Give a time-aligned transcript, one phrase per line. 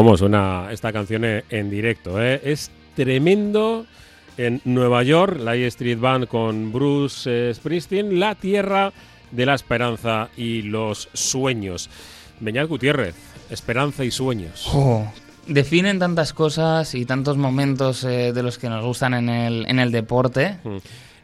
[0.00, 2.22] cómo suena esta canción en directo.
[2.22, 2.40] ¿eh?
[2.42, 3.84] Es tremendo.
[4.38, 8.94] En Nueva York, la E Street Band con Bruce eh, Springsteen, la tierra
[9.30, 11.90] de la esperanza y los sueños.
[12.38, 13.14] Beñat Gutiérrez,
[13.50, 14.72] esperanza y sueños.
[15.46, 19.78] Definen tantas cosas y tantos momentos eh, de los que nos gustan en el, en
[19.78, 20.56] el deporte.
[20.64, 20.76] Mm.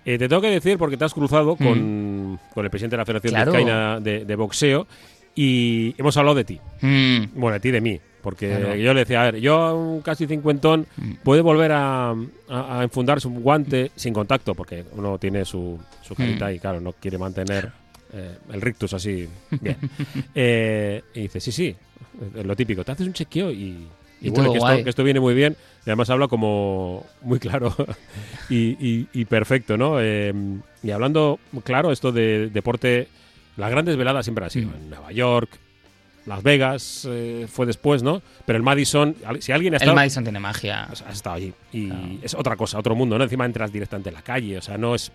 [0.05, 3.07] Eh, te tengo que decir, porque te has cruzado con, con el presidente de la
[3.07, 3.33] Federación
[3.65, 4.01] Claro.
[4.01, 4.87] De, de Boxeo
[5.35, 6.61] y hemos hablado de ti.
[6.83, 7.99] Mm, Bueno, de ti, de mí.
[8.27, 8.75] Porque Claro.
[8.75, 10.85] yo le decía, a ver, yo un casi cincuentón
[11.23, 12.11] puede volver a,
[12.49, 16.55] a, a enfundarse un guante sin contacto, porque uno tiene su, su carita Mm.
[16.55, 17.71] y claro, no quiere mantener
[18.13, 19.29] eh, el rictus así
[19.61, 19.77] bien.
[20.35, 21.77] Eh, y dice, sí, sí,
[22.43, 23.87] lo típico, te haces un chequeo y,
[24.21, 24.83] y Y bueno, que esto, guay.
[24.83, 25.55] que esto viene muy bien
[25.87, 27.73] y además habla como muy claro
[28.51, 30.01] y, y- y perfecto, ¿no?
[30.01, 30.35] Eh,
[30.83, 33.07] y hablando claro, esto de deporte,
[33.57, 34.75] las grandes veladas siempre han sido Mm.
[34.75, 35.49] en Nueva York,
[36.27, 38.21] Las Vegas eh, fue después, ¿no?
[38.45, 40.83] Pero el Madison, si alguien ha el estado, Madison tiene magia.
[40.85, 41.91] has estado allí y
[42.23, 43.25] es otra cosa, otro mundo, ¿no?
[43.25, 45.13] Encima entras directamente en la calle, o sea, no es,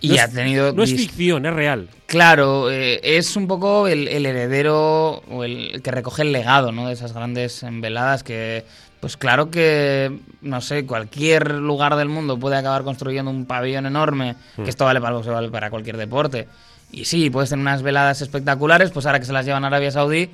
[0.00, 0.72] Y no ha es- tenido.
[0.72, 1.88] no es ficción, es real.
[2.06, 6.70] Claro, eh, es un poco el, el heredero o el, el que recoge el legado,
[6.72, 6.86] ¿no?
[6.86, 8.64] De esas grandes veladas que,
[9.00, 14.36] pues claro que, no sé, cualquier lugar del mundo puede acabar construyendo un pabellón enorme,
[14.62, 16.46] que esto vale para el boxeo, vale para cualquier deporte.
[16.92, 19.90] Y sí, puedes tener unas veladas espectaculares, pues ahora que se las llevan a Arabia
[19.90, 20.30] Saudí,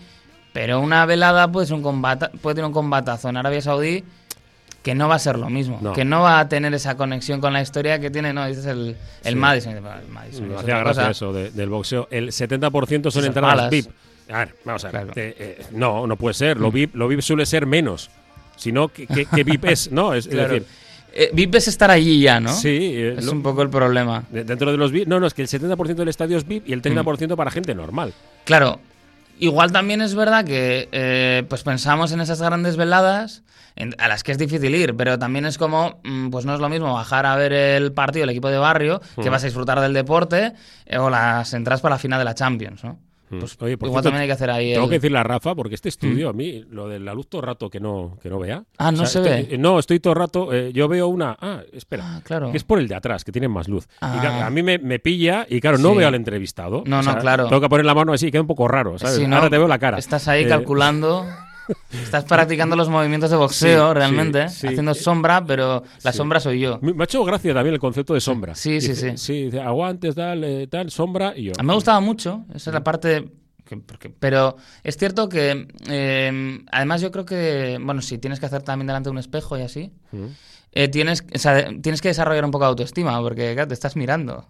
[0.53, 4.05] pero una velada puede, ser un combata, puede tener un combatazo en Arabia Saudí
[4.83, 5.93] que no va a ser lo mismo, No.
[5.93, 8.67] que no va a tener esa conexión con la historia que tiene, no, este es
[8.67, 9.39] el, el Sí.
[9.39, 9.75] Madison.
[9.77, 12.09] El Madison es hacía gracia eso de- del boxeo.
[12.11, 13.71] El 70% son entradas balas.
[13.71, 13.87] VIP.
[14.31, 14.93] A ver, vamos a ver.
[14.93, 15.13] Claro.
[15.13, 16.59] te- eh, no, no puede ser.
[16.59, 16.75] Lo Mm.
[16.75, 18.11] VIP, lo VIP suele ser menos.
[18.57, 20.15] Sino que, que- que VIP es, ¿no?
[20.15, 20.67] Es, es decir,
[21.13, 22.53] Eh, VIP es estar allí ya, ¿no?
[22.53, 22.69] sí.
[22.95, 24.25] eh, Es lo- un poco el problema.
[24.31, 25.09] de- dentro de los VIP.
[25.09, 27.75] No, no, es que el 70% del estadio es VIP y el 30% para gente
[27.75, 28.13] normal.
[28.45, 28.81] Claro,
[29.39, 33.43] igual también es verdad que eh, pues pensamos en esas grandes veladas
[33.77, 36.61] en- a las que es difícil ir, pero también es como, mm, pues no es
[36.61, 39.31] lo mismo bajar a ver el partido del equipo de barrio, que Ujú.
[39.31, 40.53] vas a disfrutar del deporte,
[40.87, 42.99] eh, o las entradas para la final de la Champions, ¿no?
[43.31, 43.39] Mm.
[43.41, 45.23] Pues Oye, por igual cierto, también hay que hacer ahí Tengo el- que decirle a
[45.23, 48.17] Rafa, porque este estudio, a mí, lo de la luz todo el rato que no,
[48.23, 48.65] que no vea.
[48.79, 49.59] Ah, ¿no se estoy- ve?
[49.59, 50.53] No, estoy todo el rato.
[50.53, 51.37] eh, yo veo una.
[51.41, 52.05] Ah, espera.
[52.17, 52.51] Ah, claro.
[52.51, 53.85] Que es por el de atrás, que tienen más luz.
[53.87, 54.19] Y Ah.
[54.21, 55.99] claro, a mí me, me pilla y, claro, no Sí.
[55.99, 56.83] veo al entrevistado.
[56.87, 57.49] No, no, claro.
[57.49, 59.17] Tengo que poner la mano así, queda un poco raro, ¿sabes?
[59.17, 59.37] Sí, ¿no?
[59.37, 59.99] Ahora te veo la cara.
[59.99, 61.27] Estás ahí Eh, calculando.
[61.93, 64.67] Estás practicando los movimientos de boxeo Sí, realmente, sí, sí.
[64.69, 66.79] haciendo sombra, pero la sombra soy yo.
[66.83, 68.55] Me ha hecho gracia también el concepto de sombra.
[68.55, 69.51] Sí, sí, Dice- sí.
[69.51, 71.53] Sí, aguantes, tal, eh, tal, sombra y yo.
[71.59, 73.31] A mí me gustaba mucho, esa es la parte...
[73.65, 78.47] que- porque- pero es cierto que, eh, además yo creo que, bueno, si tienes que
[78.47, 80.25] hacer también delante de un espejo y así, Mm.
[80.73, 83.95] eh, tienes, o sea, tienes que desarrollar un poco de autoestima, porque claro, te estás
[83.97, 84.47] mirando.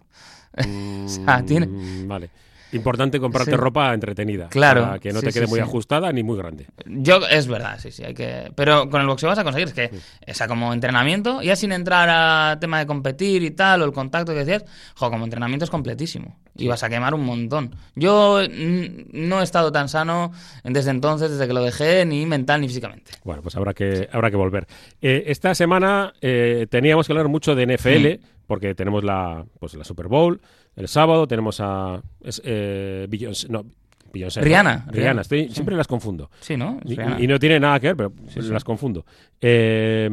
[1.04, 2.30] O sea, tiene- Mm, Vale.
[2.72, 3.56] Importante comprarte Sí.
[3.56, 4.48] ropa entretenida.
[4.48, 6.66] Claro, Para que no sí, te quede sí, muy ajustada ni muy grande.
[6.86, 8.52] Yo, es verdad, sí, sí, hay que...
[8.54, 9.90] Pero con el boxeo vas a conseguir, es que,
[10.30, 13.92] o sea, como entrenamiento, ya sin entrar a tema de competir y tal, o el
[13.92, 14.64] contacto que decías,
[14.94, 16.36] jo, como entrenamiento es completísimo.
[16.56, 17.76] Y vas a quemar un montón.
[17.94, 20.32] Yo mm, no he estado tan sano
[20.64, 23.12] desde entonces, desde que lo dejé, ni mental ni físicamente.
[23.24, 24.66] Bueno, pues habrá que, habrá que volver.
[25.00, 29.84] Eh, esta semana eh, teníamos que hablar mucho de NFL, porque tenemos la, pues, la
[29.84, 30.40] Super Bowl.
[30.78, 33.64] El sábado tenemos a es, eh, Beyoncé- no,
[34.12, 35.54] Beyoncé, Rihanna, Rihanna, Rihanna, estoy- sí.
[35.54, 36.30] siempre las confundo.
[36.40, 36.78] Sí, ¿no?
[36.84, 38.48] Y, no tiene nada que ver, pero Sí, sí.
[38.48, 39.04] las confundo.
[39.40, 40.08] Eh,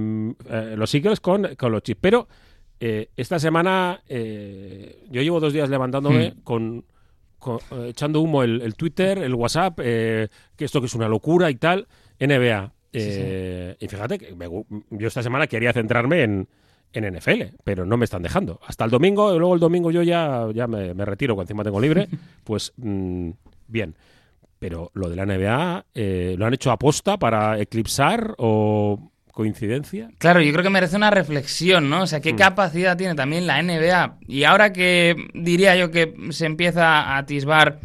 [0.50, 2.00] eh, los Eagles con, con los Chiefs.
[2.02, 2.28] Pero
[2.80, 6.42] eh, esta semana yo llevo dos días levantándome Hmm.
[6.44, 6.86] con,
[7.40, 11.56] con- echando humo el, el Twitter, el WhatsApp, que esto que es una locura y
[11.56, 11.88] tal.
[12.20, 12.74] NBA.
[12.92, 14.48] Y fíjate que me
[14.90, 16.48] yo esta semana quería centrarme en,
[16.96, 18.60] en NFL, pero no me están dejando.
[18.66, 21.64] Hasta el domingo, y luego el domingo yo ya, ya me, me retiro, que encima
[21.64, 22.08] tengo libre,
[22.44, 23.30] pues mm,
[23.68, 23.96] bien.
[24.58, 30.10] Pero lo de la NBA, eh, ¿lo han hecho aposta para eclipsar o coincidencia?
[30.18, 32.04] Claro, yo creo que merece una reflexión, ¿no?
[32.04, 32.38] O sea, ¿qué Mm.
[32.38, 34.18] capacidad tiene también la NBA?
[34.28, 37.80] Y ahora que diría yo que se empieza a atisbar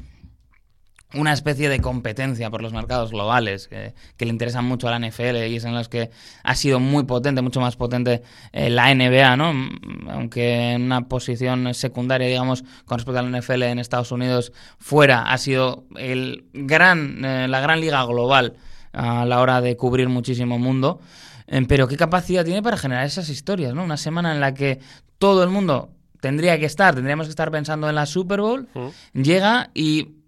[1.15, 5.09] una especie de competencia por los mercados globales que, que le interesan mucho a la
[5.09, 6.11] NFL y es en los que
[6.45, 8.23] ha sido muy potente, mucho más potente
[8.53, 9.53] eh, la NBA, ¿no?
[9.53, 14.53] Mm, Aunque en una posición secundaria, digamos, con respecto a la NFL en Estados Unidos
[14.79, 18.55] fuera, ha sido el gran, eh, la gran liga global
[18.93, 21.01] a la hora de cubrir muchísimo mundo.
[21.49, 23.83] Eh, Pero qué capacidad tiene para generar esas historias, ¿no?
[23.83, 24.79] Una semana en la que
[25.19, 25.91] todo el mundo
[26.21, 28.69] tendría que estar, tendríamos que estar pensando en la Super Bowl,
[29.15, 30.20] llega y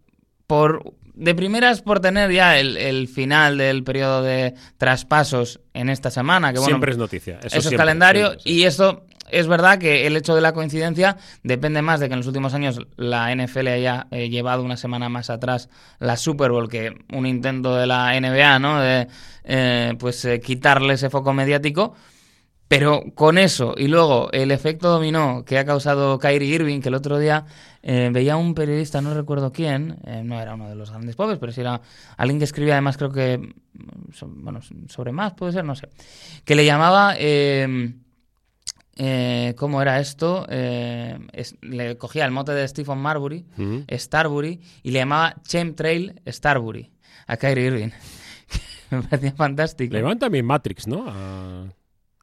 [0.47, 6.11] por de primeras por tener ya el, el final del periodo de traspasos en esta
[6.11, 6.53] semana.
[6.53, 7.39] Que, bueno, siempre es noticia.
[7.43, 8.59] Eso, eso es calendario siempre, sí.
[8.59, 12.21] y esto es verdad que el hecho de la coincidencia depende más de que en
[12.21, 15.69] los últimos años la NFL haya eh, llevado una semana más atrás
[15.99, 18.81] la Super Bowl que un intento de la NBA, ¿no?
[18.81, 19.09] De
[19.45, 21.95] eh, pues eh, quitarle ese foco mediático.
[22.73, 26.95] Pero con eso y luego el efecto dominó que ha causado Kyrie Irving, que el
[26.95, 27.45] otro día
[27.83, 31.39] eh, veía un periodista, no recuerdo quién, eh, no era uno de los grandes pobres,
[31.39, 31.83] pero sí era
[32.17, 35.91] alguien que escribía además creo que, mm, so- bueno, sobre más puede ser, no sé,
[36.47, 37.93] que le llamaba, eh,
[38.97, 40.47] eh, ¿cómo era esto?
[40.49, 43.45] Eh, es- le cogía el mote de Stephen Marbury.
[43.91, 46.91] Starbury, y le llamaba Chemtrail Starbury
[47.27, 47.89] a Kyrie Irving.
[48.91, 49.95] Me parecía fantástico.
[49.95, 51.05] Le van también Matrix, ¿no?
[51.09, 51.52] A,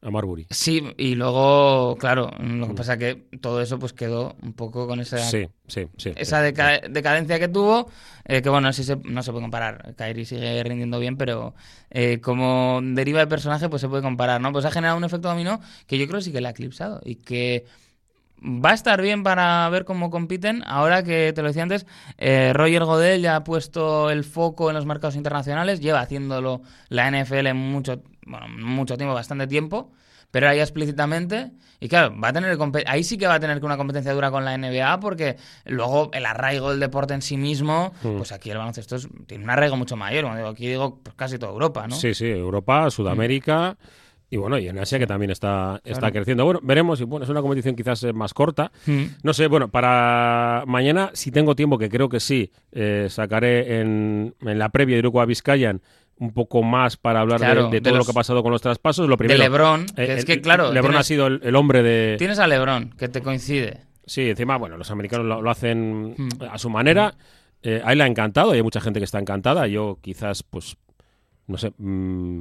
[0.02, 0.46] a Marbury.
[0.50, 4.98] Sí, y luego, claro, lo que pasa que todo eso pues quedó un poco con
[5.00, 6.12] esa, Sí, sí, sí.
[6.16, 7.88] esa deca- decadencia que tuvo,
[8.24, 9.94] eh, que bueno, sí se, no se puede comparar.
[9.96, 11.54] Kairi sigue rindiendo bien, pero
[11.90, 14.52] eh, como deriva de personaje, pues se puede comparar, ¿no?
[14.52, 17.16] Pues ha generado un efecto dominó que yo creo sí que le ha eclipsado y
[17.16, 17.66] que
[18.42, 20.62] va a estar bien para ver cómo compiten.
[20.66, 21.84] Ahora que te lo decía antes,
[22.16, 27.08] eh, Roger Godel ya ha puesto el foco en los mercados internacionales, lleva haciéndolo la
[27.10, 29.90] NFL en mucho, bueno, mucho tiempo, bastante tiempo.
[30.32, 31.50] Pero ya explícitamente,
[31.80, 32.56] y claro, va a tener
[32.86, 36.08] ahí sí que va a tener que una competencia dura con la NBA, porque luego
[36.12, 38.18] el arraigo del deporte en sí mismo, Mm.
[38.18, 40.32] pues aquí el baloncesto es- tiene un arraigo mucho mayor.
[40.36, 41.96] Digo aquí digo pues, casi toda Europa, ¿no?
[41.96, 43.76] Sí, sí, Europa, Sudamérica
[44.32, 46.12] y bueno, y en Asia que también está, está Claro.
[46.14, 46.44] creciendo.
[46.44, 48.70] Bueno, veremos, y bueno, es una competición quizás eh, más corta.
[48.86, 49.02] Mm.
[49.24, 54.36] No sé, bueno, para mañana, si tengo tiempo, que creo que sí, eh, sacaré en,
[54.42, 55.82] en la previa de Uruguay Vizcayan
[56.20, 58.42] un poco más para hablar de- Claro, de, de todo lo los- que ha pasado
[58.42, 59.08] con los traspasos.
[59.08, 61.56] Lo De primero, Lebron, que eh, es que claro, Lebron tienes, ha sido el, el
[61.56, 62.14] hombre de...
[62.18, 63.80] tienes a Lebron, que te coincide.
[64.06, 66.28] Sí, encima, bueno, los americanos lo, lo hacen Mm.
[66.50, 67.14] a su manera.
[67.62, 69.66] Eh, a él le ha encantado y hay mucha gente que está encantada.
[69.66, 70.76] Yo quizás, pues,
[71.46, 72.40] no sé, mm,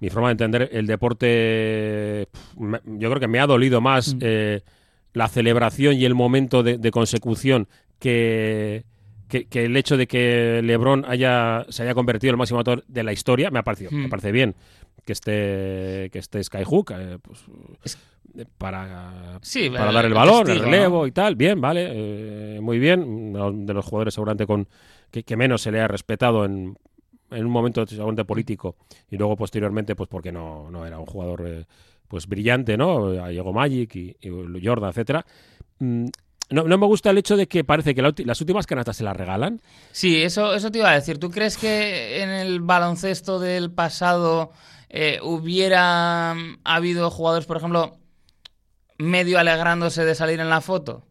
[0.00, 2.26] mi forma de entender el deporte,
[2.58, 4.18] me- yo creo que me ha dolido más Mm.
[4.22, 4.60] eh,
[5.12, 7.68] la celebración y el momento de, de consecución
[7.98, 8.84] que,
[9.30, 12.84] que, que el hecho de que LeBron haya, se haya convertido en el máximo autor
[12.86, 13.50] de la historia.
[13.50, 14.10] Me ha parecido, me Mm.
[14.10, 14.54] parece bien
[15.06, 17.40] que esté, que esté Skyhook, eh, pues,
[17.82, 17.98] Es-
[18.36, 21.06] eh, para, Sí, para el- dar el el balón, testigo, el relevo ¿no?
[21.06, 21.34] y tal.
[21.36, 21.88] Bien, vale,
[22.56, 23.32] eh, muy bien.
[23.66, 24.68] De los jugadores seguramente con
[25.10, 26.76] que, que menos se le ha respetado en,
[27.30, 28.76] en un momento seguramente político
[29.10, 31.64] y luego posteriormente pues porque no, no era un jugador eh,
[32.08, 33.28] pues brillante, ¿no?
[33.30, 34.28] Llegó Magic y, y
[34.64, 35.24] Jordan, etcétera.
[35.78, 36.06] Mm,
[36.50, 39.04] No, no me gusta el hecho de que parece que la las últimas canastas se
[39.04, 39.60] las regalan.
[39.92, 41.18] Sí, eso, eso te iba a decir.
[41.18, 44.50] ¿Tú crees que en el baloncesto del pasado
[44.88, 47.96] eh, hubiera mm, habido jugadores, por ejemplo,
[48.98, 51.06] medio alegrándose de salir en la foto?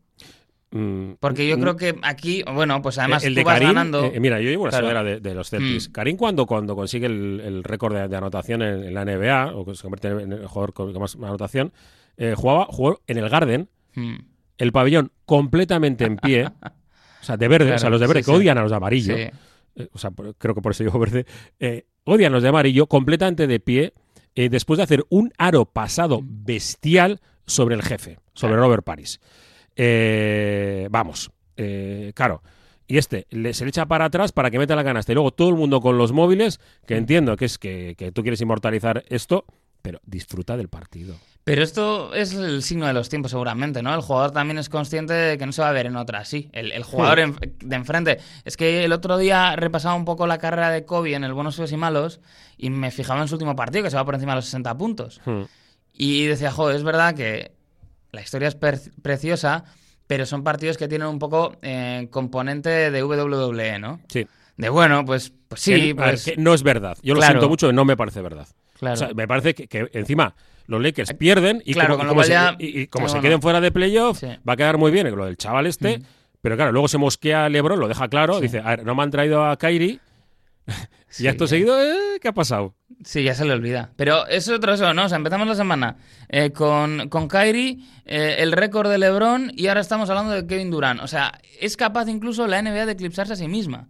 [0.71, 3.69] Mm, Porque yo mm, creo que aquí, bueno, pues además el tú de vas Karim,
[3.69, 4.03] ganando.
[4.05, 5.03] eh, mira, yo llevo una Claro.
[5.03, 5.89] de, de los Celtics.
[5.89, 5.91] Mm.
[5.91, 9.73] Karim cuando, cuando consigue el, el récord de, de anotación en, en la NBA, o
[9.73, 11.71] se convierte en el jugador con con más anotación,
[12.17, 14.17] eh, jugaba, jugó en el Garden, Mm,
[14.59, 18.25] el pabellón completamente en pie, o sea, de verde, o sea, los de verde sí,
[18.27, 18.37] que sí.
[18.37, 19.21] odian a los de amarillo, sí.
[19.75, 21.25] eh, o sea, por- creo que por eso digo verde,
[21.59, 23.93] eh, odian a los de amarillo, completamente de pie,
[24.35, 28.67] eh, después de hacer un aro pasado bestial sobre el jefe, sobre Claro.
[28.67, 29.19] Robert Paris.
[29.75, 32.43] Eh, vamos, eh, claro.
[32.87, 35.11] Y este le- se le echa para atrás para que meta la canasta.
[35.11, 38.21] Y luego todo el mundo con los móviles, que entiendo que es que, que tú
[38.23, 39.45] quieres inmortalizar esto,
[39.81, 41.15] pero disfruta del partido.
[41.49, 43.93] Pero esto es el signo de los tiempos, seguramente, ¿no?
[43.93, 46.49] El jugador también es consciente de que no se va a ver en otra así.
[46.53, 48.19] El, el jugador en- de enfrente.
[48.45, 51.59] Es que el otro día repasaba un poco la carrera de Kobe en el Buenos
[51.71, 52.19] y Malos
[52.57, 54.77] y me fijaba en su último partido, que se va por encima de los 60
[54.77, 55.21] puntos.
[55.25, 55.43] Hmm.
[55.93, 57.51] Y decía, joder, es verdad que
[58.11, 59.65] la historia es preciosa,
[60.07, 63.99] pero son partidos que tienen un poco eh, componente de WWE, ¿no?
[64.07, 64.25] Sí.
[64.57, 66.97] De bueno, pues, pues sí, Que- a ver, pues, que no es verdad.
[67.01, 68.47] Yo lo siento mucho, no me parece verdad.
[68.77, 68.93] claro.
[68.93, 70.35] O sea, me parece que, que encima
[70.69, 73.21] los Lakers pierden y Claro, como, se, ya- y- y como pero se bueno.
[73.23, 74.27] queden fuera de playoff, Sí.
[74.47, 75.99] va a quedar muy bien lo del chaval este.
[75.99, 76.03] Mm.
[76.41, 78.35] Pero claro, luego se mosquea LeBron, lo deja claro.
[78.35, 78.43] Sí.
[78.43, 79.99] Dice, a ver, no me han traído a Kyrie.
[81.11, 82.75] Sí, y acto seguido, eh, ¿qué ha pasado?
[83.03, 83.89] Sí, ya se le olvida.
[83.95, 85.05] Pero es otro eso, ¿no?
[85.05, 85.95] O sea, empezamos la semana
[86.27, 90.69] eh, con, con Kyrie, eh, el récord de LeBron y ahora estamos hablando de Kevin
[90.69, 91.01] Durant.
[91.01, 93.87] O sea, es capaz incluso la NBA de eclipsarse a sí misma.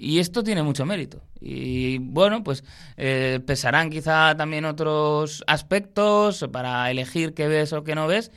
[0.00, 1.24] Y esto tiene mucho mérito.
[1.40, 2.62] Y bueno, pues
[2.96, 8.30] eh, pesarán quizá también otros aspectos para elegir qué ves o qué no ves.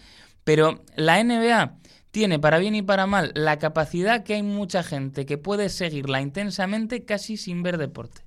[0.43, 1.77] Pero la NBA
[2.09, 6.19] tiene, para bien y para mal, la capacidad que hay mucha gente que puede seguirla
[6.19, 8.23] intensamente casi sin ver deporte.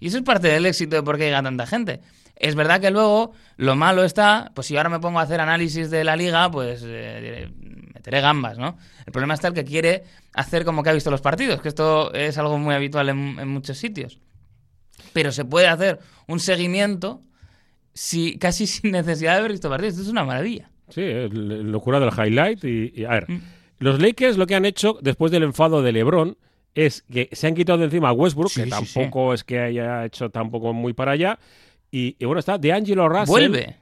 [0.00, 2.00] Y eso es parte del éxito de por qué llega tanta gente.
[2.34, 5.88] Es verdad que luego lo malo está, pues si ahora me pongo a hacer análisis
[5.88, 7.48] de la liga, pues eh,
[8.06, 8.78] meteré gambas, ¿no?
[9.04, 12.12] El problema está el que quiere hacer como que ha visto los partidos, que esto
[12.14, 14.20] es algo muy habitual en, en muchos sitios.
[15.12, 15.98] Pero se puede hacer
[16.28, 17.22] un seguimiento
[17.92, 19.94] si, casi sin necesidad de haber visto partidos.
[19.94, 20.70] Esto es una maravilla.
[20.88, 22.64] Sí, locura del highlight.
[22.64, 23.40] Y, y, a ver, Mm.
[23.80, 26.36] los Lakers lo que han hecho después del enfado de LeBron
[26.76, 29.58] es que se han quitado de encima a Westbrook, Sí, que sí, tampoco es que
[29.58, 31.38] haya hecho tampoco muy para allá.
[31.90, 33.26] Y, y bueno, está de Angelo Russell.
[33.26, 33.76] Vuelve.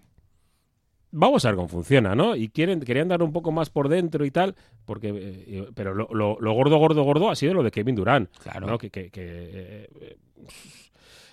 [1.16, 2.35] Vamos a ver cómo funciona, ¿no?
[2.35, 6.09] Y quieren, querían dar un poco más por dentro y tal, porque eh, pero lo,
[6.12, 8.28] lo- lo gordo, gordo, gordo ha sido lo de Kevin Durant.
[8.38, 8.66] Claro.
[8.66, 8.78] ¿no?
[8.78, 10.16] Que, que- que, eh, eh,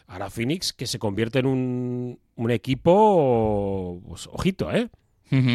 [0.07, 4.89] ahora Phoenix que se convierte en un, un equipo, pues, ojito, ¿eh?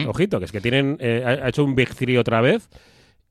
[0.08, 2.68] Ojito, que es que tienen, eh, ha hecho un Big Three otra vez.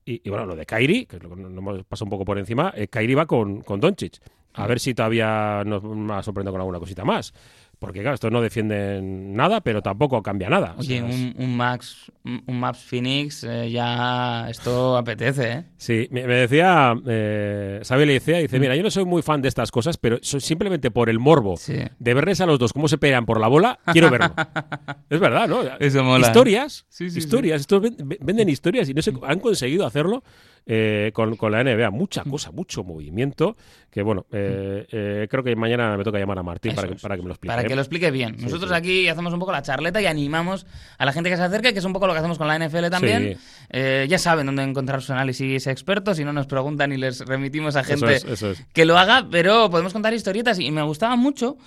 [0.06, 2.38] Y, y bueno, lo de Kairi, que es lo que nos pasado un poco por
[2.38, 4.20] encima, eh, Kairi va con, con Doncic.
[4.54, 7.34] A ver si todavía nos va a sorprender con alguna cosita más.
[7.80, 10.74] Porque claro, estos no defienden nada, pero tampoco cambia nada.
[10.78, 15.64] O Oye, sea, un, un Max, un Maps Phoenix, eh, ya esto apetece, ¿eh?
[15.78, 18.42] Sí, me, me decía, eh, Xavi Licea, Mm.
[18.44, 21.58] dice, mira, yo no soy muy fan de estas cosas, pero simplemente por el morbo
[21.58, 21.76] Sí.
[22.00, 24.34] de verles a los dos cómo se pelean por la bola, quiero verlo.
[25.10, 25.62] es verdad, ¿no?
[25.80, 26.28] Eso mola.
[26.28, 30.24] Historias, Sí, sí, historias, estos ven- ven- venden historias y no sé, han conseguido hacerlo
[30.66, 31.90] eh, con, con la NBA.
[31.92, 33.56] Mucha cosa, mucho movimiento,
[33.96, 37.16] que bueno, eh, eh, creo que mañana me toca llamar a Martín para que, para
[37.16, 37.56] que me lo explique.
[37.56, 38.36] Para que lo explique bien.
[38.40, 40.66] Nosotros aquí hacemos un poco la charleta y animamos
[40.98, 42.60] a la gente que se acerque, que es un poco lo que hacemos con la
[42.60, 43.38] NFL también.
[43.38, 43.68] Sí.
[43.70, 47.78] Eh, ya saben dónde encontrar sus análisis expertos y no nos preguntan y les remitimos
[47.78, 48.66] a Eso gente es, eso es.
[48.74, 51.58] que lo haga, pero podemos contar historietas y me gustaba mucho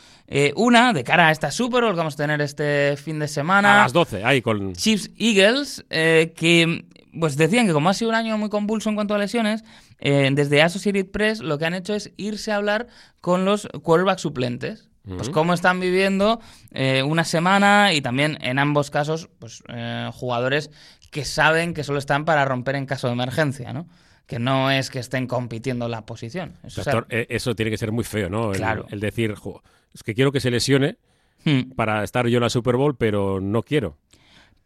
[0.57, 3.81] una de cara a esta Super Bowl que vamos a tener este fin de semana.
[3.81, 4.75] A las 12, ahí con...
[4.75, 6.85] Chiefs Eagles, que
[7.19, 9.65] pues decían que como ha sido un año muy convulso en cuanto a lesiones,
[9.99, 12.87] eh, desde Associated Press lo que han hecho es irse a hablar
[13.21, 14.89] con los quarterbacks suplentes.
[15.17, 16.39] Pues cómo están viviendo
[16.71, 20.71] eh, una semana y también en ambos casos pues eh, jugadores
[21.11, 23.89] que saben que solo están para romper en caso de emergencia, ¿no?
[24.27, 26.59] Que no es que estén compitiendo la posición.
[26.63, 28.51] Eso, o sea, Doctor, eh, eso tiene que ser muy feo, ¿no?
[28.53, 28.85] El- Claro.
[28.91, 29.63] el decir, "Jo,
[29.95, 30.99] es que quiero que se lesione
[31.47, 31.71] hmm.
[31.75, 33.97] para estar yo en la Super Bowl, pero no quiero.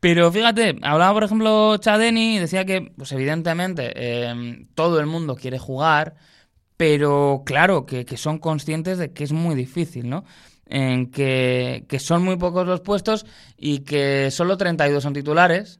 [0.03, 5.37] Pero fíjate, hablaba por ejemplo Chadeni y decía que, pues evidentemente, eh, todo el mundo
[5.37, 6.17] quiere jugar,
[6.77, 10.25] pero claro, que, que son conscientes de que es muy difícil, ¿no?
[10.67, 15.79] En que, que son muy pocos los puestos y que solo 32 son titulares,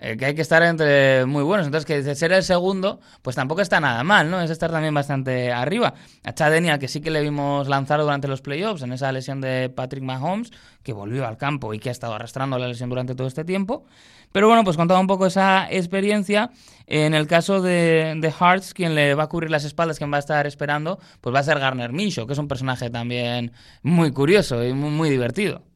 [0.00, 1.66] eh, que hay que estar entre muy buenos.
[1.66, 4.40] Entonces, que ser el segundo, pues tampoco está nada mal, ¿no?
[4.40, 5.94] Es estar también bastante arriba.
[6.24, 9.40] A Chadeni, al que sí que le vimos lanzar durante los playoffs, en esa lesión
[9.40, 10.50] de Patrick Mahomes,
[10.82, 13.84] que volvió al campo y que ha estado arrastrando la lesión durante todo este tiempo.
[14.32, 16.50] Pero bueno, pues contaba un poco esa experiencia.
[16.86, 20.16] En el caso de, de Hearts, quien le va a cubrir las espaldas, quien va
[20.16, 23.52] a estar esperando, pues va a ser Garner Minshew, que es un personaje también
[23.82, 25.67] muy curioso y muy, muy divertido.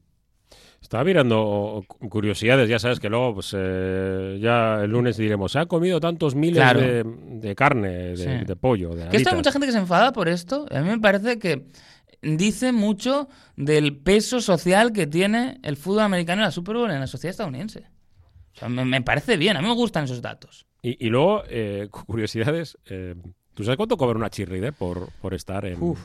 [0.82, 5.60] Estaba mirando cu- curiosidades, ya sabes que luego, pues eh, ya el lunes diremos, se
[5.60, 6.80] ha comido tantos miles Claro.
[6.80, 8.44] de, de carne, de, Sí.
[8.44, 10.66] de pollo, de Que esto hay mucha gente que se enfada por esto.
[10.70, 11.66] A mí me parece que
[12.20, 17.00] dice mucho del peso social que tiene el fútbol americano y la Super Bowl en
[17.00, 17.84] la sociedad estadounidense.
[18.54, 20.66] O sea, me, me parece bien, a mí me gustan esos datos.
[20.82, 23.14] Y, y luego, eh, cu- curiosidades, eh,
[23.54, 25.80] ¿tú sabes cuánto cobra una cheerleader por, por estar en...
[25.82, 26.04] Uf.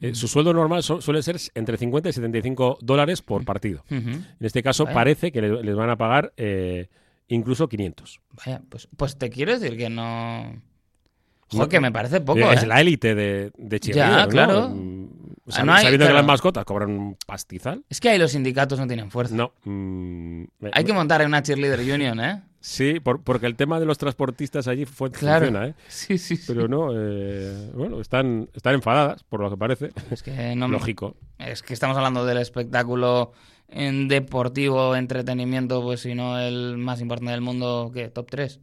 [0.00, 3.84] Eh, su sueldo normal su- suele ser entre 50 y 75 dólares por partido.
[3.90, 4.94] En este caso Vaya.
[4.94, 6.88] parece que le- les van a pagar eh,
[7.28, 8.20] incluso 500.
[8.44, 10.62] Vaya, pues, pues te quiero decir que no...
[11.50, 12.66] Joder, No, que me parece poco, es ¿eh?
[12.66, 14.28] la élite de, de cheerleader, Ya, ¿no?
[14.30, 14.68] claro.
[15.48, 17.84] Ah, sab- no hay- sabiendo que las mascotas cobran un pastizal.
[17.88, 19.34] Es que ahí los sindicatos no tienen fuerza.
[19.34, 19.52] No.
[19.64, 22.42] mm, me- Hay que montar una cheerleader union, ¿eh?
[22.60, 25.46] Sí, por- porque el tema de los transportistas allí fue, Claro.
[25.46, 25.74] funciona, ¿eh?
[25.86, 26.44] Sí, sí, sí.
[26.52, 29.90] Pero no, eh, bueno, están, están enfadadas, por lo que parece.
[30.10, 31.14] Es que no me- Lógico.
[31.38, 33.32] Es que estamos hablando del espectáculo
[33.68, 38.08] en deportivo, entretenimiento, pues si no el más importante del mundo, ¿qué?
[38.08, 38.60] ¿Top 3?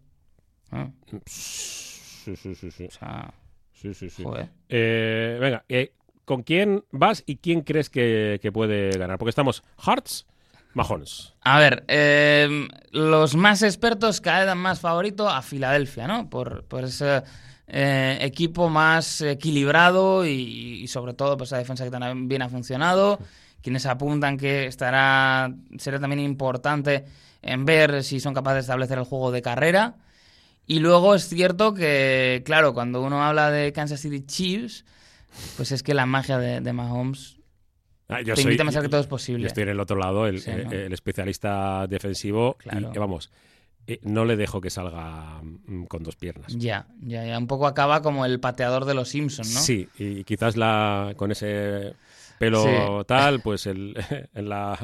[1.25, 2.86] Sí, sí, sí, sí.
[2.86, 3.34] O sea,
[3.74, 4.24] sí, sí, sí.
[4.24, 4.50] joder.
[4.70, 5.94] Eh, venga, eh,
[6.25, 9.17] ¿con quién vas y quién crees que, que puede ganar?
[9.17, 10.25] Porque estamos Hearts,
[10.74, 11.34] Mahomes.
[11.41, 16.29] A ver, eh, los más expertos cada más favorito a Filadelfia, ¿no?
[16.29, 17.24] Por, por ese
[17.67, 22.50] eh, equipo más equilibrado y, y sobre todo pues, esa defensa que tan bien ha
[22.50, 23.20] funcionado.
[23.62, 27.05] Quienes apuntan que estará será también importante
[27.41, 29.96] en ver si son capaces de establecer el juego de carrera.
[30.67, 34.84] Y luego es cierto que, claro, cuando uno habla de Kansas City Chiefs,
[35.58, 37.39] pues es que la magia de, de Mahomes
[38.08, 39.48] Ah, yo te soy- invita a pensar que todo es Yo posible.
[39.48, 40.72] estoy en el otro lado, el, Sí, el- ¿no?
[40.72, 42.56] el especialista defensivo.
[42.60, 42.92] Claro.
[42.94, 43.32] Y eh, vamos,
[43.88, 46.54] eh, no le dejo que salga mm, con dos piernas.
[46.56, 47.38] Ya, ya, ya.
[47.39, 49.60] Un poco acaba como el pateador de los Simpsons, ¿no?
[49.60, 51.94] Sí, y quizás la con ese
[52.38, 53.96] pelo tal, pues el,
[54.36, 54.77] la,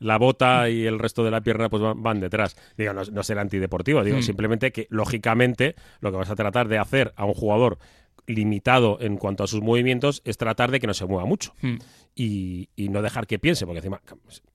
[0.00, 2.54] la, bota y el resto de la pierna pues van, detrás.
[2.76, 4.22] Digo, no, no será antideportivo, digo, Mm.
[4.22, 7.78] simplemente que lógicamente lo que vas a tratar de hacer a un jugador
[8.26, 11.76] limitado en cuanto a sus movimientos es tratar de que no se mueva mucho Hmm.
[12.14, 14.00] y, y no dejar que piense, porque encima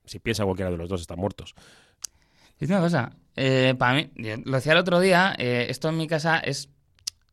[0.06, 1.54] si piensa cualquiera de los dos están muertos.
[2.60, 4.10] Es una cosa, eh, para mí,
[4.46, 6.70] lo decía el otro día, eh, esto en mi casa es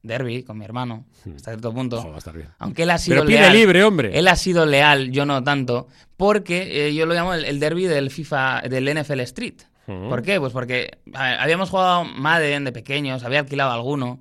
[0.02, 1.96] derby con mi hermano, hasta cierto punto.
[1.98, 2.48] Ojo, va a estar bien.
[2.58, 3.52] Aunque él ha sido Pero pide leal.
[3.54, 4.18] libre, hombre.
[4.18, 5.88] Él ha sido leal, yo no tanto,
[6.18, 9.62] porque eh, yo lo llamo el, el derby del FIFA, del NFL Street.
[9.86, 10.08] Ujú.
[10.10, 10.38] ¿Por qué?
[10.40, 14.20] Pues porque ver, habíamos jugado Madden de pequeños, había alquilado alguno,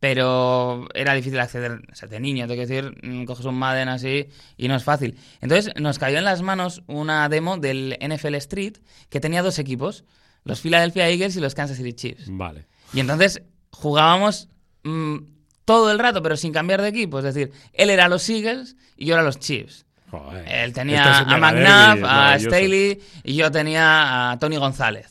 [0.00, 3.88] pero era difícil acceder o sea, de niño, tengo que decir, mm, coges un Madden
[3.88, 5.16] así y no es fácil.
[5.42, 8.78] Entonces nos cayó en las manos una demo del NFL Street
[9.10, 10.04] que tenía dos equipos,
[10.44, 12.24] los Philadelphia Eagles y los Kansas City Chiefs.
[12.28, 12.66] Vale.
[12.94, 14.48] Y entonces jugábamos
[14.84, 15.18] mm,
[15.66, 17.18] todo el rato, pero sin cambiar de equipo.
[17.18, 19.84] Es decir, él era los Eagles y yo era los Chiefs.
[20.10, 20.48] Joder.
[20.48, 22.38] Él tenía a McNabb, a.
[22.38, 25.09] Staley y yo tenía a Tony González.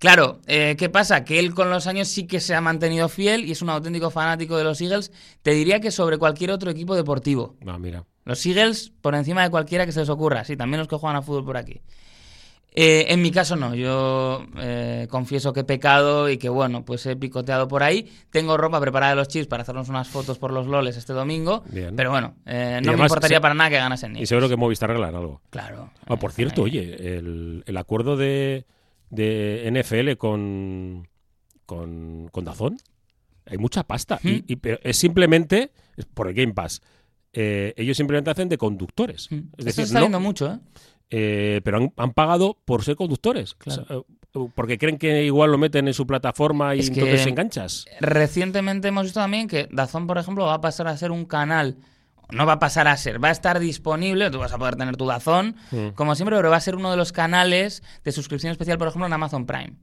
[0.00, 1.24] Claro, eh, ¿qué pasa?
[1.24, 4.10] Que él con los años sí que se ha mantenido fiel y es un auténtico
[4.10, 5.12] fanático de los Eagles.
[5.42, 7.54] Te diría que sobre cualquier otro equipo deportivo.
[7.66, 8.04] Ah, mira.
[8.24, 10.42] Los Eagles por encima de cualquiera que se les ocurra.
[10.44, 11.82] Sí, también los que juegan a fútbol por aquí.
[12.72, 17.04] Eh, en mi caso no, yo eh, confieso que he pecado y que bueno, pues
[17.04, 18.10] he picoteado por ahí.
[18.30, 21.62] Tengo ropa preparada de los chips para hacernos unas fotos por los loles este domingo.
[21.68, 21.94] Bien.
[21.94, 24.26] Pero bueno, eh, Y no me importaría se- para nada que ganasen Y ni.
[24.26, 25.42] seguro que Movistar arreglan algo.
[25.50, 25.90] Claro.
[26.06, 26.70] Ah, por Eh, cierto, ahí.
[26.78, 28.64] oye, el, el acuerdo de,
[29.10, 31.06] de NFL con,
[31.66, 32.78] con, con Dazón,
[33.46, 34.18] hay mucha pasta.
[34.22, 35.72] Y, y- pero es simplemente,
[36.14, 36.80] por el Game Pass,
[37.32, 39.30] eh, ellos simplemente hacen de conductores.
[39.30, 39.34] Mm.
[39.36, 40.58] Es Esto decir, está no- mucho, ¿eh?
[41.10, 43.54] eh, pero han, han pagado por ser conductores.
[43.54, 43.82] Claro.
[43.82, 44.02] O sea, eh,
[44.54, 47.86] porque creen que igual lo meten en su plataforma y Es que- entonces enganchas.
[48.00, 51.76] Recientemente hemos visto también que Dazón, por ejemplo, va a pasar a ser un canal.
[52.32, 54.30] No va a pasar a ser, va a estar disponible.
[54.30, 55.88] Tú vas a poder tener tu Dazón, Mm.
[55.94, 59.06] como siempre, pero va a ser uno de los canales de suscripción especial, por ejemplo,
[59.06, 59.74] en Amazon Prime.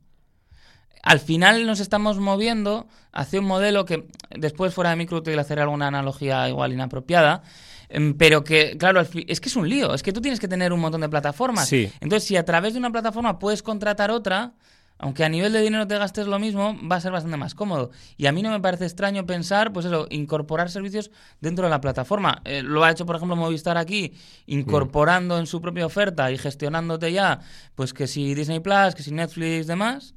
[1.04, 4.08] Al final nos estamos moviendo hacia un modelo que
[4.38, 7.44] después fuera de micro te hacer alguna analogía igual inapropiada,
[7.88, 10.74] em, pero que, claro, es que es un lío, es que tú tienes que tener
[10.74, 11.68] un montón de plataformas.
[11.70, 11.90] Sí.
[12.02, 14.54] Entonces, si a través de una plataforma puedes contratar otra,
[15.00, 17.92] aunque a nivel de dinero te gastes lo mismo, va a ser bastante más cómodo.
[18.18, 21.82] Y a mí no me parece extraño pensar, pues eso, incorporar servicios dentro de la
[21.82, 22.42] plataforma.
[22.46, 24.14] Eh, lo ha hecho, por ejemplo, Movistar aquí,
[24.48, 27.42] incorporando en su propia oferta y gestionándote ya,
[27.76, 30.16] pues que si Disney Plus, que si Netflix, demás.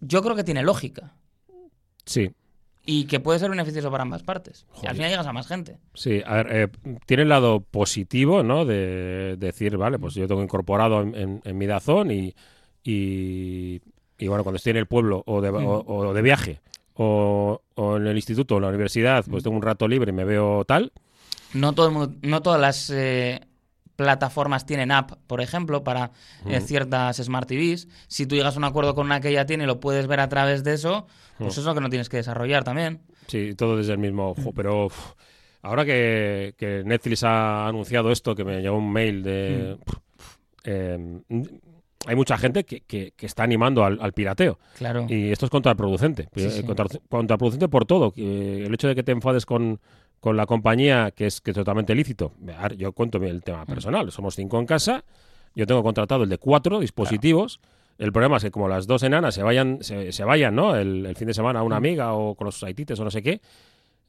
[0.00, 1.14] Yo creo que tiene lógica.
[2.04, 2.30] Sí,
[2.84, 4.64] Y que puede ser beneficioso para ambas partes.
[4.82, 5.78] Y al final llegas a más gente.
[5.94, 6.68] Sí, a ver, eh,
[7.06, 8.64] tiene el lado positivo, ¿no?
[8.64, 12.34] De, decir, vale, pues yo tengo incorporado en, en- en mi Dazón y,
[12.86, 13.80] y,
[14.18, 16.60] y, bueno, cuando estoy en el pueblo o de, o, o de viaje
[16.94, 20.14] o, o en el instituto o en la universidad, pues tengo un rato libre y
[20.14, 20.92] me veo tal.
[21.52, 23.40] No, todo el mundo, no todas las eh,
[23.96, 26.12] plataformas tienen app, por ejemplo, para
[26.46, 27.88] eh, ciertas Smart TVs.
[28.08, 30.20] Si tú llegas a un acuerdo con una que ya tiene y lo puedes ver
[30.20, 31.06] a través de eso,
[31.38, 33.00] pues eso es lo que no tienes que desarrollar también.
[33.26, 34.52] Sí, todo desde el mismo ojo.
[34.52, 34.88] Pero
[35.62, 39.76] ahora que, que Netflix ha anunciado esto, que me llegó un mail de...
[40.64, 41.20] eh,
[42.06, 44.58] hay mucha gente que, que- que está animando al, al pirateo.
[44.78, 45.06] Claro.
[45.08, 46.28] Y esto es contraproducente.
[46.34, 46.62] Sí, Eh, sí.
[46.62, 48.10] contra- contraproducente por todo.
[48.12, 49.80] Que el hecho de que te enfades con,
[50.20, 52.32] con la compañía, que es, que es totalmente lícito.
[52.76, 53.66] Yo cuento el tema Mm.
[53.66, 54.12] personal.
[54.12, 55.04] Somos cinco en casa.
[55.54, 57.60] Yo tengo contratado el de cuatro dispositivos.
[57.98, 60.76] El problema es que como las dos enanas se vayan, se, se vayan, ¿no?
[60.76, 61.66] El, el fin de semana a Mm.
[61.66, 63.40] una amiga o con los saitites o no sé qué.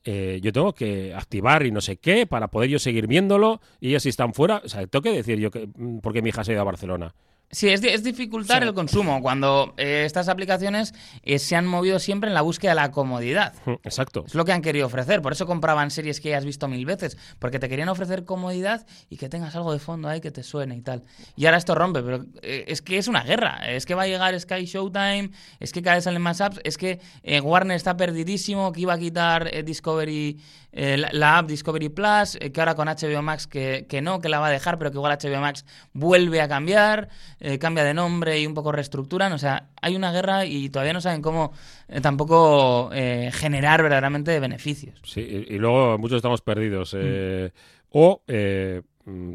[0.10, 3.89] eh, yo tengo que activar y no sé qué para poder yo seguir viéndolo y
[3.89, 6.43] ellas si están fuera, o sea, tengo que decir yo que mm, porque mi hija
[6.45, 7.13] se ha ido a Barcelona.
[7.50, 8.68] Sí, es, es dificultar Sí.
[8.68, 12.76] el consumo cuando eh, estas aplicaciones eh, se han movido siempre en la búsqueda de
[12.76, 13.54] la comodidad.
[13.66, 14.26] Mm, Exacto.
[14.28, 15.22] Es lo que han querido ofrecer.
[15.22, 17.18] Por eso compraban series que ya has visto mil veces.
[17.40, 20.76] Porque te querían ofrecer comodidad y que tengas algo de fondo ahí que te suene
[20.76, 21.04] y tal.
[21.38, 22.04] Y ahora esto rompe.
[22.04, 23.60] Pero eh, es que es una guerra.
[23.70, 25.30] Es que va a llegar Sky Showtime.
[25.62, 26.60] Es que cada vez salen más apps.
[26.66, 27.00] Es que
[27.42, 28.74] Warner está perdidísimo.
[28.74, 30.38] Que iba a quitar Discovery.
[30.74, 32.38] eh, la, la app Discovery Plus.
[32.54, 34.78] que ahora con HBO Max que, que no, que la va a dejar.
[34.78, 37.08] Pero que igual HBO Max vuelve a cambiar.
[37.39, 39.32] Eh, cambia de nombre y un poco reestructuran.
[39.34, 41.52] O sea, hay una guerra y todavía no saben cómo
[41.88, 45.00] eh, tampoco eh, generar verdaderamente beneficios.
[45.04, 46.95] Sí, y, y luego muchos estamos perdidos.
[46.97, 47.52] eh,
[47.91, 49.34] O eh, mm,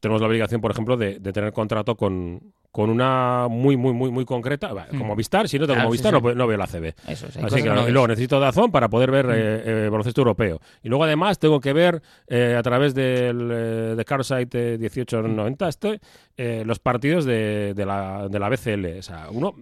[0.00, 4.10] tenemos la obligación, por ejemplo, de, de tener contrato con, con una muy, muy, muy,
[4.10, 4.72] muy concreta.
[4.72, 5.74] Va, Como Vistar, si no tengo.
[5.76, 6.26] Claro, Movistar, sí, sí.
[6.26, 6.94] No, no veo la CB.
[7.08, 10.20] Eso es, hay Así que no luego necesito Dazón para poder ver eh, eh, baloncesto
[10.20, 10.60] europeo.
[10.82, 16.00] Y luego además tengo que ver eh, a través del eh, de Carsite 1890 este,
[16.36, 18.98] eh, los partidos de, de la, de la BCL.
[18.98, 19.54] O sea, uno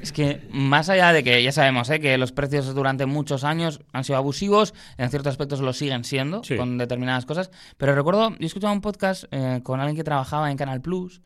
[0.00, 2.00] Es que más allá de que ya sabemos ¿eh?
[2.00, 6.42] que los precios durante muchos años han sido abusivos, en ciertos aspectos lo siguen siendo
[6.42, 6.56] Sí.
[6.56, 10.56] con determinadas cosas, pero recuerdo, yo escuchaba un podcast eh, con alguien que trabajaba en
[10.56, 11.20] Canal Plus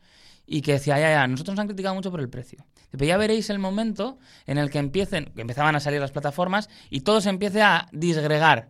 [0.51, 2.65] y que decía, ya, ya, nosotros nos han criticado mucho por el precio.
[2.89, 6.69] Pero ya veréis el momento en el que empiecen, que empezaban a salir las plataformas
[6.89, 8.69] y todo se empiece a disgregar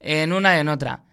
[0.00, 1.04] en una y en otra.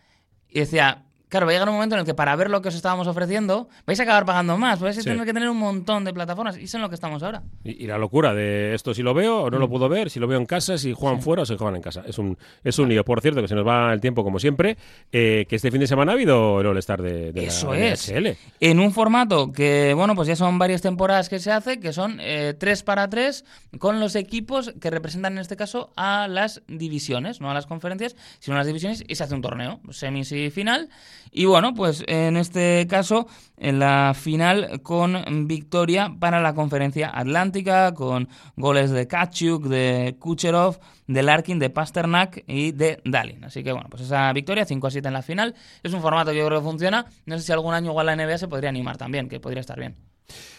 [0.49, 2.69] Y decía, claro, va a llegar un momento en el que para ver lo que
[2.69, 5.09] os estábamos ofreciendo, vais a acabar pagando más, vais a Sí.
[5.09, 7.43] tener que tener un montón de plataformas y es en lo que estamos ahora.
[7.63, 9.59] Y, y la locura de esto si lo veo o no Mm.
[9.61, 11.81] lo puedo ver, si lo veo en casa, si juegan fuera o si juegan en
[11.81, 12.03] casa.
[12.07, 13.03] Es un, es un lío.
[13.03, 14.77] Por cierto, que se nos va el tiempo como siempre,
[15.11, 18.09] eh, que este fin de semana ha habido el All-Star de, de Eso la es.
[18.09, 18.37] NHL.
[18.59, 22.19] En un formato que, bueno, pues ya son varias temporadas que se hace, que son
[22.21, 23.45] eh, tres para tres,
[23.79, 28.15] con los equipos que representan en este caso a las divisiones, no a las conferencias,
[28.39, 30.89] sino a las divisiones, y se hace un torneo, semis y final.
[31.31, 33.27] Y bueno, pues en este caso,
[33.57, 40.79] en la final con victoria para la conferencia atlántica, con goles de Kachuk, de Kucherov,
[41.07, 43.43] de Larkin, de Pasternak y de Dalin.
[43.43, 46.31] Así que bueno, pues esa victoria, 5 a 7 en la final, es un formato
[46.31, 47.05] que yo creo que funciona.
[47.25, 49.79] No sé si algún año igual la NBA se podría animar también, que podría estar
[49.79, 49.95] bien.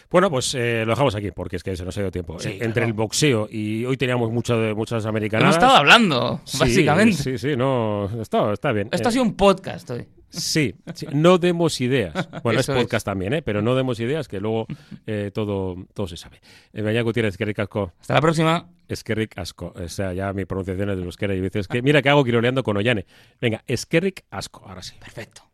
[0.09, 2.39] Bueno, pues eh, lo dejamos aquí porque es que se nos ha ido tiempo.
[2.39, 5.43] Sí, Eh, Entre el boxeo y hoy teníamos mucho de, muchas americanas.
[5.43, 7.17] Hemos estado hablando, Sí, básicamente.
[7.17, 8.89] Sí, sí, no, está, está bien.
[8.91, 10.07] Esto Eh, ha sido un podcast hoy.
[10.29, 12.29] Sí, sí, no demos ideas.
[12.43, 12.83] Bueno, es Eso es.
[12.83, 13.41] podcast también, ¿eh?
[13.41, 14.67] pero no demos ideas, que luego
[15.07, 16.39] eh, todo, todo se sabe.
[16.73, 18.69] Eh, Mañana Gutiérrez, Eskerrik Asko, Hasta la próxima.
[18.87, 19.73] Eskerrik Asko.
[19.75, 22.63] O sea, ya mi pronunciación es de euskera y dices que mira que hago quiroleando
[22.63, 23.05] con Ollane.
[23.41, 24.95] Venga, Eskerrik Asko, ahora sí.
[24.99, 25.48] Perfecto.